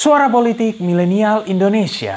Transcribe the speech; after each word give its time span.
Suara 0.00 0.30
Politik 0.30 0.80
Milenial 0.80 1.44
Indonesia. 1.44 2.16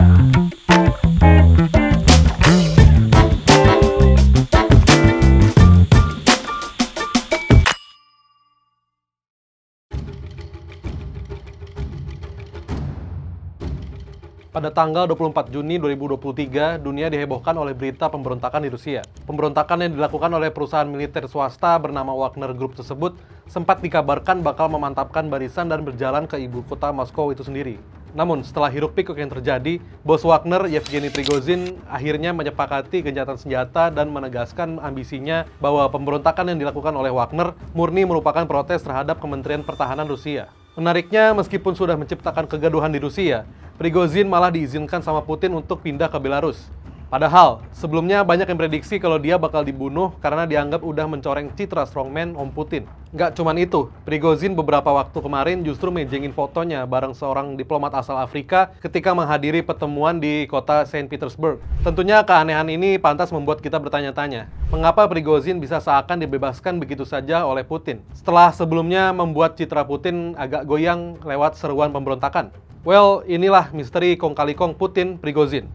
Pada 14.63 14.79
tanggal 14.79 15.11
24 15.11 15.51
Juni 15.51 15.75
2023, 15.75 16.79
dunia 16.79 17.11
dihebohkan 17.11 17.51
oleh 17.51 17.75
berita 17.75 18.07
pemberontakan 18.07 18.63
di 18.63 18.71
Rusia. 18.71 19.03
Pemberontakan 19.27 19.83
yang 19.83 19.91
dilakukan 19.91 20.31
oleh 20.31 20.55
perusahaan 20.55 20.87
militer 20.87 21.27
swasta 21.27 21.75
bernama 21.75 22.15
Wagner 22.15 22.55
Group 22.55 22.79
tersebut 22.79 23.11
sempat 23.51 23.83
dikabarkan 23.83 24.39
bakal 24.39 24.71
memantapkan 24.71 25.27
barisan 25.27 25.67
dan 25.67 25.83
berjalan 25.83 26.31
ke 26.31 26.39
ibu 26.39 26.63
kota 26.63 26.95
Moskow 26.95 27.35
itu 27.35 27.43
sendiri. 27.43 27.75
Namun, 28.15 28.39
setelah 28.47 28.71
hiruk 28.71 28.95
pikuk 28.95 29.19
yang 29.19 29.27
terjadi, 29.27 29.83
bos 29.99 30.23
Wagner, 30.23 30.63
Yevgeny 30.71 31.11
Prigozhin, 31.11 31.75
akhirnya 31.91 32.31
menyepakati 32.31 33.03
gencatan 33.03 33.35
senjata 33.35 33.91
dan 33.91 34.15
menegaskan 34.15 34.79
ambisinya 34.79 35.43
bahwa 35.59 35.91
pemberontakan 35.91 36.55
yang 36.55 36.63
dilakukan 36.63 36.95
oleh 36.95 37.11
Wagner 37.11 37.51
murni 37.75 38.07
merupakan 38.07 38.47
protes 38.47 38.79
terhadap 38.79 39.19
Kementerian 39.19 39.67
Pertahanan 39.67 40.07
Rusia. 40.07 40.62
Menariknya, 40.73 41.37
meskipun 41.37 41.77
sudah 41.77 41.93
menciptakan 41.93 42.49
kegaduhan 42.49 42.89
di 42.89 42.97
Rusia, 42.97 43.45
Prigozhin 43.77 44.25
malah 44.25 44.49
diizinkan 44.49 45.05
sama 45.05 45.21
Putin 45.21 45.53
untuk 45.53 45.85
pindah 45.85 46.09
ke 46.09 46.17
Belarus. 46.17 46.65
Padahal, 47.13 47.61
sebelumnya 47.69 48.25
banyak 48.25 48.49
yang 48.49 48.57
prediksi 48.57 48.97
kalau 48.97 49.21
dia 49.21 49.37
bakal 49.37 49.61
dibunuh 49.61 50.17
karena 50.17 50.49
dianggap 50.49 50.81
udah 50.81 51.05
mencoreng 51.05 51.53
citra 51.53 51.85
strongman 51.85 52.33
Om 52.33 52.49
Putin. 52.49 52.89
Nggak 53.13 53.37
cuman 53.37 53.61
itu, 53.61 53.93
Prigozhin 54.01 54.57
beberapa 54.57 54.89
waktu 54.89 55.21
kemarin 55.21 55.61
justru 55.61 55.93
mejengin 55.93 56.33
fotonya 56.33 56.89
bareng 56.89 57.13
seorang 57.13 57.53
diplomat 57.53 57.93
asal 57.93 58.17
Afrika 58.17 58.73
ketika 58.81 59.13
menghadiri 59.13 59.61
pertemuan 59.61 60.17
di 60.17 60.49
kota 60.49 60.89
Saint 60.89 61.05
Petersburg. 61.05 61.61
Tentunya 61.85 62.25
keanehan 62.25 62.65
ini 62.65 62.97
pantas 62.97 63.29
membuat 63.29 63.61
kita 63.61 63.77
bertanya-tanya, 63.77 64.49
mengapa 64.73 65.05
Prigozhin 65.05 65.61
bisa 65.61 65.77
seakan 65.77 66.17
dibebaskan 66.17 66.81
begitu 66.81 67.05
saja 67.05 67.45
oleh 67.45 67.61
Putin? 67.61 68.01
Setelah 68.17 68.49
sebelumnya 68.49 69.13
membuat 69.13 69.53
citra 69.53 69.85
Putin 69.85 70.33
agak 70.33 70.65
goyang 70.65 71.21
lewat 71.21 71.61
seruan 71.61 71.93
pemberontakan. 71.93 72.49
Well, 72.81 73.21
inilah 73.29 73.69
misteri 73.69 74.17
kong 74.17 74.33
kali 74.33 74.57
kong 74.57 74.81
Putin 74.81 75.21
Prigozhin. 75.21 75.69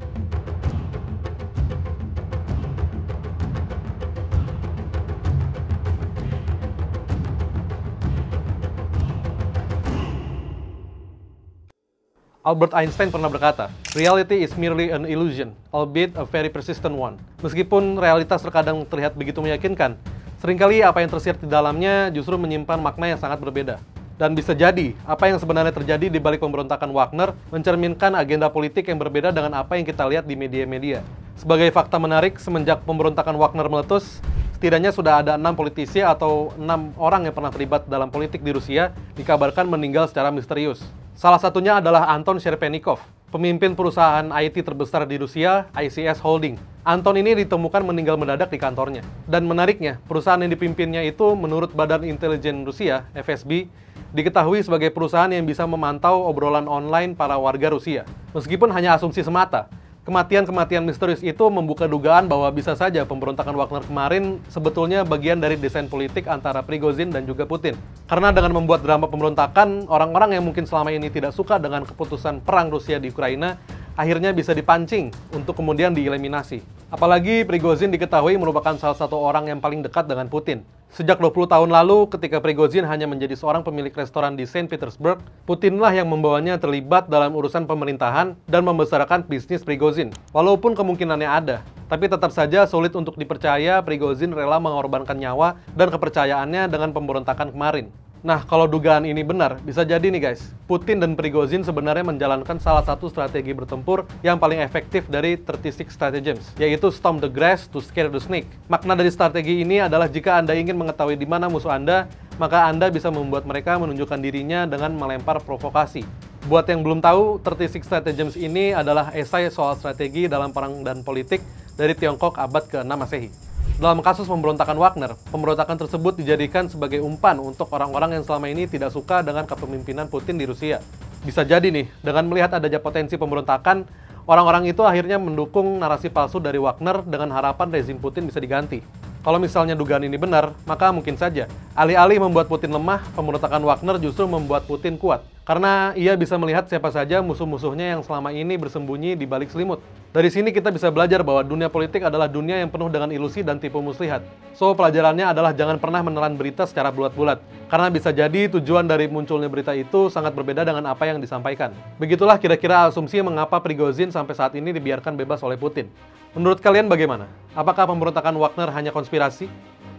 Albert 12.49 12.73
Einstein 12.73 13.13
pernah 13.13 13.29
berkata, 13.29 13.69
"Reality 13.93 14.41
is 14.41 14.57
merely 14.57 14.89
an 14.89 15.05
illusion, 15.05 15.53
albeit 15.69 16.17
a 16.17 16.25
very 16.25 16.49
persistent 16.49 16.97
one." 16.97 17.21
Meskipun 17.45 18.01
realitas 18.01 18.41
terkadang 18.41 18.89
terlihat 18.89 19.13
begitu 19.21 19.45
meyakinkan, 19.45 20.01
sering 20.41 20.57
kali 20.57 20.81
apa 20.81 21.05
yang 21.05 21.13
tersirat 21.13 21.37
di 21.37 21.45
dalamnya 21.45 22.09
justru 22.09 22.41
menyimpan 22.41 22.81
makna 22.81 23.13
yang 23.13 23.21
sangat 23.21 23.37
berbeda. 23.45 23.77
Dan 24.17 24.33
bisa 24.33 24.57
jadi, 24.57 24.97
apa 25.05 25.29
yang 25.29 25.37
sebenarnya 25.37 25.77
terjadi 25.77 26.09
di 26.09 26.17
balik 26.17 26.41
pemberontakan 26.41 26.89
Wagner 26.89 27.37
mencerminkan 27.53 28.17
agenda 28.17 28.49
politik 28.49 28.89
yang 28.89 28.97
berbeda 28.97 29.29
dengan 29.29 29.61
apa 29.61 29.77
yang 29.77 29.85
kita 29.85 30.09
lihat 30.09 30.25
di 30.25 30.33
media-media. 30.33 31.05
Sebagai 31.37 31.69
fakta 31.69 32.01
menarik, 32.01 32.41
semenjak 32.41 32.81
pemberontakan 32.89 33.37
Wagner 33.37 33.69
meletus, 33.69 34.25
setidaknya 34.57 34.89
sudah 34.97 35.21
ada 35.21 35.37
enam 35.37 35.53
politisi 35.53 36.01
atau 36.01 36.57
enam 36.57 36.97
orang 36.97 37.29
yang 37.29 37.37
pernah 37.37 37.53
terlibat 37.53 37.85
dalam 37.93 38.09
politik 38.09 38.41
di 38.41 38.57
Rusia 38.57 38.97
dikabarkan 39.21 39.69
meninggal 39.69 40.09
secara 40.09 40.33
misterius. 40.33 40.81
Salah 41.19 41.43
satunya 41.43 41.83
adalah 41.83 42.15
Anton 42.15 42.39
Sherpenikov, 42.39 43.03
pemimpin 43.35 43.75
perusahaan 43.75 44.23
IT 44.39 44.63
terbesar 44.63 45.03
di 45.03 45.19
Rusia, 45.19 45.67
ICS 45.75 46.23
Holding. 46.23 46.55
Anton 46.87 47.19
ini 47.19 47.35
ditemukan 47.43 47.83
meninggal 47.83 48.15
mendadak 48.15 48.55
di 48.55 48.59
kantornya. 48.63 49.03
Dan 49.27 49.51
menariknya, 49.51 49.99
perusahaan 50.07 50.39
yang 50.39 50.55
dipimpinnya 50.55 51.03
itu 51.03 51.35
menurut 51.35 51.75
Badan 51.75 52.07
Intelijen 52.07 52.63
Rusia, 52.63 53.03
FSB, 53.19 53.67
diketahui 54.15 54.63
sebagai 54.63 54.95
perusahaan 54.95 55.27
yang 55.27 55.43
bisa 55.43 55.67
memantau 55.67 56.23
obrolan 56.23 56.71
online 56.71 57.19
para 57.19 57.35
warga 57.35 57.75
Rusia. 57.75 58.07
Meskipun 58.31 58.71
hanya 58.71 58.95
asumsi 58.95 59.27
semata, 59.27 59.67
Kematian-kematian 60.09 60.89
misterius 60.89 61.21
itu 61.21 61.45
membuka 61.53 61.85
dugaan 61.85 62.33
bahwa 62.33 62.49
bisa 62.49 62.73
saja 62.73 63.05
pemberontakan 63.05 63.53
Wagner 63.53 63.85
kemarin 63.85 64.41
sebetulnya 64.49 65.05
bagian 65.05 65.37
dari 65.37 65.61
desain 65.61 65.85
politik 65.85 66.25
antara 66.33 66.65
Prigozhin 66.65 67.13
dan 67.13 67.29
juga 67.29 67.45
Putin. 67.45 67.77
Karena 68.09 68.33
dengan 68.33 68.57
membuat 68.57 68.81
drama 68.81 69.05
pemberontakan, 69.05 69.85
orang-orang 69.85 70.33
yang 70.33 70.49
mungkin 70.49 70.65
selama 70.65 70.97
ini 70.97 71.13
tidak 71.13 71.37
suka 71.37 71.61
dengan 71.61 71.85
keputusan 71.85 72.41
perang 72.41 72.73
Rusia 72.73 72.97
di 72.97 73.13
Ukraina 73.13 73.61
akhirnya 73.99 74.31
bisa 74.31 74.55
dipancing 74.55 75.11
untuk 75.35 75.59
kemudian 75.59 75.91
dieliminasi. 75.91 76.63
Apalagi 76.89 77.43
Prigozhin 77.43 77.91
diketahui 77.91 78.39
merupakan 78.39 78.79
salah 78.79 78.95
satu 78.95 79.19
orang 79.19 79.51
yang 79.51 79.59
paling 79.59 79.83
dekat 79.83 80.07
dengan 80.07 80.31
Putin. 80.31 80.63
Sejak 80.89 81.21
20 81.21 81.53
tahun 81.53 81.69
lalu, 81.69 82.09
ketika 82.09 82.41
Prigozhin 82.41 82.87
hanya 82.89 83.05
menjadi 83.05 83.37
seorang 83.37 83.61
pemilik 83.61 83.93
restoran 83.93 84.39
di 84.39 84.49
Saint 84.49 84.71
Petersburg, 84.73 85.21
Putinlah 85.45 85.93
yang 85.93 86.09
membawanya 86.09 86.57
terlibat 86.57 87.13
dalam 87.13 87.37
urusan 87.37 87.69
pemerintahan 87.69 88.39
dan 88.49 88.63
membesarkan 88.65 89.29
bisnis 89.29 89.61
Prigozhin. 89.61 90.15
Walaupun 90.33 90.73
kemungkinannya 90.73 91.29
ada, 91.29 91.61
tapi 91.93 92.09
tetap 92.09 92.33
saja 92.33 92.65
sulit 92.65 92.97
untuk 92.97 93.21
dipercaya 93.21 93.85
Prigozhin 93.85 94.33
rela 94.33 94.57
mengorbankan 94.57 95.21
nyawa 95.21 95.61
dan 95.77 95.93
kepercayaannya 95.93 96.73
dengan 96.73 96.97
pemberontakan 96.97 97.53
kemarin. 97.53 97.93
Nah, 98.19 98.43
kalau 98.43 98.67
dugaan 98.67 99.07
ini 99.07 99.23
benar, 99.23 99.63
bisa 99.63 99.87
jadi 99.87 100.03
nih 100.03 100.19
guys, 100.19 100.51
Putin 100.67 100.99
dan 100.99 101.15
Prigozhin 101.15 101.63
sebenarnya 101.63 102.03
menjalankan 102.03 102.59
salah 102.59 102.83
satu 102.83 103.07
strategi 103.07 103.55
bertempur 103.55 104.11
yang 104.27 104.43
paling 104.43 104.59
efektif 104.59 105.07
dari 105.07 105.39
36 105.39 105.87
stratagems, 105.87 106.51
yaitu 106.59 106.91
Storm 106.91 107.23
the 107.23 107.31
Grass 107.31 107.71
to 107.71 107.79
Scare 107.79 108.11
the 108.11 108.19
Snake. 108.19 108.51
Makna 108.67 108.99
dari 108.99 109.15
strategi 109.15 109.63
ini 109.63 109.79
adalah 109.79 110.11
jika 110.11 110.35
Anda 110.35 110.59
ingin 110.59 110.75
mengetahui 110.75 111.15
di 111.15 111.31
mana 111.31 111.47
musuh 111.47 111.71
Anda, 111.71 112.11
maka 112.43 112.67
Anda 112.67 112.91
bisa 112.91 113.07
membuat 113.07 113.47
mereka 113.47 113.79
menunjukkan 113.79 114.19
dirinya 114.19 114.67
dengan 114.67 114.99
melempar 114.99 115.39
provokasi. 115.39 116.03
Buat 116.51 116.67
yang 116.75 116.83
belum 116.83 116.99
tahu, 116.99 117.39
36 117.39 117.87
Stratagems 117.87 118.35
ini 118.35 118.75
adalah 118.75 119.15
esai 119.15 119.47
soal 119.47 119.79
strategi 119.79 120.27
dalam 120.27 120.51
perang 120.51 120.83
dan 120.83 121.07
politik 121.07 121.39
dari 121.79 121.95
Tiongkok 121.95 122.35
abad 122.35 122.67
ke-6 122.67 122.91
Masehi. 122.99 123.48
Dalam 123.79 124.03
kasus 124.03 124.27
pemberontakan 124.27 124.75
Wagner, 124.75 125.15
pemberontakan 125.31 125.79
tersebut 125.79 126.19
dijadikan 126.19 126.67
sebagai 126.67 126.99
umpan 126.99 127.39
untuk 127.39 127.71
orang-orang 127.71 128.19
yang 128.19 128.27
selama 128.27 128.51
ini 128.51 128.67
tidak 128.67 128.91
suka 128.91 129.23
dengan 129.23 129.47
kepemimpinan 129.47 130.11
Putin 130.11 130.35
di 130.35 130.51
Rusia. 130.51 130.83
Bisa 131.23 131.47
jadi 131.47 131.71
nih, 131.71 131.87
dengan 132.03 132.27
melihat 132.27 132.59
adanya 132.59 132.83
potensi 132.83 133.15
pemberontakan, 133.15 133.87
orang-orang 134.27 134.67
itu 134.67 134.83
akhirnya 134.83 135.23
mendukung 135.23 135.79
narasi 135.79 136.11
palsu 136.11 136.43
dari 136.43 136.59
Wagner 136.59 137.07
dengan 137.07 137.31
harapan 137.31 137.71
rezim 137.71 138.03
Putin 138.03 138.27
bisa 138.27 138.43
diganti. 138.43 138.83
Kalau 139.23 139.39
misalnya 139.39 139.79
dugaan 139.79 140.03
ini 140.03 140.19
benar, 140.19 140.59
maka 140.67 140.91
mungkin 140.91 141.15
saja 141.15 141.47
alih-alih 141.79 142.19
membuat 142.19 142.51
Putin 142.51 142.75
lemah, 142.75 142.99
pemberontakan 143.15 143.63
Wagner 143.63 144.03
justru 144.03 144.27
membuat 144.27 144.67
Putin 144.67 144.99
kuat. 144.99 145.23
Karena 145.49 145.97
ia 145.97 146.13
bisa 146.13 146.37
melihat 146.37 146.69
siapa 146.69 146.93
saja 146.93 147.25
musuh-musuhnya 147.25 147.97
yang 147.97 148.05
selama 148.05 148.37
ini 148.37 148.61
bersembunyi 148.61 149.17
di 149.17 149.25
balik 149.25 149.49
selimut. 149.49 149.81
Dari 150.13 150.29
sini 150.29 150.53
kita 150.53 150.69
bisa 150.69 150.93
belajar 150.93 151.25
bahwa 151.25 151.41
dunia 151.41 151.73
politik 151.73 152.05
adalah 152.05 152.29
dunia 152.29 152.61
yang 152.61 152.69
penuh 152.69 152.93
dengan 152.93 153.09
ilusi 153.09 153.41
dan 153.41 153.57
tipu 153.57 153.81
muslihat. 153.81 154.21
So, 154.53 154.77
pelajarannya 154.77 155.25
adalah 155.25 155.57
jangan 155.57 155.81
pernah 155.81 156.05
menelan 156.05 156.37
berita 156.37 156.69
secara 156.69 156.93
bulat-bulat. 156.93 157.41
Karena 157.73 157.89
bisa 157.89 158.13
jadi 158.13 158.53
tujuan 158.61 158.85
dari 158.85 159.09
munculnya 159.09 159.49
berita 159.49 159.73
itu 159.73 160.13
sangat 160.13 160.37
berbeda 160.37 160.69
dengan 160.69 160.85
apa 160.85 161.09
yang 161.09 161.17
disampaikan. 161.17 161.73
Begitulah 161.97 162.37
kira-kira 162.37 162.85
asumsi 162.85 163.25
mengapa 163.25 163.57
Prigozhin 163.65 164.13
sampai 164.13 164.37
saat 164.37 164.53
ini 164.53 164.69
dibiarkan 164.77 165.17
bebas 165.17 165.41
oleh 165.41 165.57
Putin. 165.57 165.89
Menurut 166.37 166.61
kalian 166.61 166.93
bagaimana? 166.93 167.25
Apakah 167.57 167.89
pemberontakan 167.89 168.37
Wagner 168.37 168.69
hanya 168.77 168.93
konspirasi? 168.93 169.49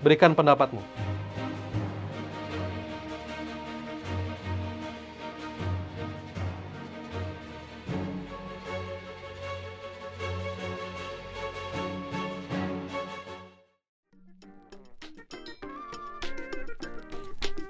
Berikan 0.06 0.38
pendapatmu. 0.38 1.09